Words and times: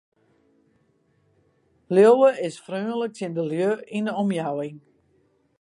Liuwe 1.93 2.29
is 2.47 2.55
freonlik 2.65 3.13
tsjin 3.15 3.35
de 3.37 3.43
lju 3.51 3.71
yn 3.97 4.07
de 4.07 4.13
omjouwing. 4.23 4.77